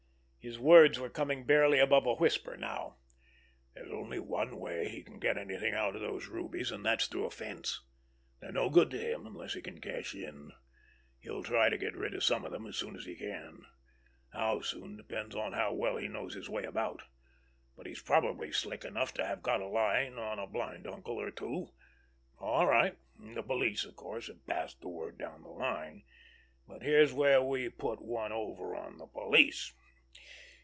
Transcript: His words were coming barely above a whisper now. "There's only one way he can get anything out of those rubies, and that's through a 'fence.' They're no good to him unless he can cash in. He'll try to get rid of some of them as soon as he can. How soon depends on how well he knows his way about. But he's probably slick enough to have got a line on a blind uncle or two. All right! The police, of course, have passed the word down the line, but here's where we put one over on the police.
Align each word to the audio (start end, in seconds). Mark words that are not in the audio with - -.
His 0.43 0.57
words 0.57 0.97
were 0.97 1.11
coming 1.11 1.43
barely 1.45 1.77
above 1.77 2.07
a 2.07 2.15
whisper 2.15 2.57
now. 2.57 2.95
"There's 3.75 3.91
only 3.91 4.17
one 4.17 4.57
way 4.59 4.89
he 4.89 5.03
can 5.03 5.19
get 5.19 5.37
anything 5.37 5.75
out 5.75 5.93
of 5.95 6.01
those 6.01 6.25
rubies, 6.25 6.71
and 6.71 6.83
that's 6.83 7.05
through 7.05 7.25
a 7.25 7.29
'fence.' 7.29 7.83
They're 8.39 8.51
no 8.51 8.67
good 8.71 8.89
to 8.89 8.97
him 8.97 9.27
unless 9.27 9.53
he 9.53 9.61
can 9.61 9.79
cash 9.79 10.15
in. 10.15 10.51
He'll 11.19 11.43
try 11.43 11.69
to 11.69 11.77
get 11.77 11.95
rid 11.95 12.15
of 12.15 12.23
some 12.23 12.43
of 12.43 12.51
them 12.51 12.65
as 12.65 12.75
soon 12.75 12.95
as 12.95 13.05
he 13.05 13.13
can. 13.15 13.67
How 14.33 14.61
soon 14.61 14.97
depends 14.97 15.35
on 15.35 15.53
how 15.53 15.73
well 15.75 15.97
he 15.97 16.07
knows 16.07 16.33
his 16.33 16.49
way 16.49 16.63
about. 16.63 17.03
But 17.77 17.85
he's 17.85 18.01
probably 18.01 18.51
slick 18.51 18.83
enough 18.83 19.13
to 19.13 19.25
have 19.27 19.43
got 19.43 19.61
a 19.61 19.67
line 19.67 20.15
on 20.17 20.39
a 20.39 20.47
blind 20.47 20.87
uncle 20.87 21.21
or 21.21 21.29
two. 21.29 21.69
All 22.39 22.65
right! 22.65 22.97
The 23.19 23.43
police, 23.43 23.85
of 23.85 23.95
course, 23.95 24.25
have 24.25 24.47
passed 24.47 24.81
the 24.81 24.89
word 24.89 25.19
down 25.19 25.43
the 25.43 25.49
line, 25.49 26.01
but 26.67 26.81
here's 26.81 27.13
where 27.13 27.43
we 27.43 27.69
put 27.69 28.01
one 28.01 28.31
over 28.31 28.75
on 28.75 28.97
the 28.97 29.05
police. 29.05 29.73